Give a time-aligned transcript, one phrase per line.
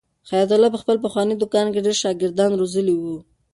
[0.29, 3.17] حیات الله په خپل پخواني دوکان کې ډېر شاګردان روزلي وو.